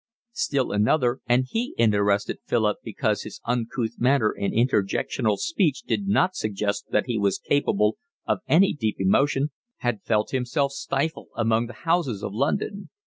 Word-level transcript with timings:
Still 0.33 0.71
another, 0.71 1.19
and 1.27 1.45
he 1.47 1.75
interested 1.77 2.39
Philip 2.47 2.77
because 2.83 3.21
his 3.21 3.39
uncouth 3.45 3.99
manner 3.99 4.31
and 4.31 4.51
interjectional 4.51 5.37
speech 5.37 5.83
did 5.83 6.07
not 6.07 6.33
suggest 6.35 6.87
that 6.89 7.05
he 7.05 7.19
was 7.19 7.37
capable 7.37 7.99
of 8.25 8.39
any 8.47 8.73
deep 8.73 8.95
emotion, 8.97 9.51
had 9.81 10.01
felt 10.01 10.31
himself 10.31 10.71
stifle 10.71 11.27
among 11.35 11.67
the 11.67 11.73
houses 11.85 12.23
of 12.23 12.33
London. 12.33 12.89